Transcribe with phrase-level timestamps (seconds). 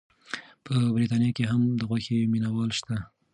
[0.65, 2.95] په بریتانیا کې هم د غوښې مینه وال شته.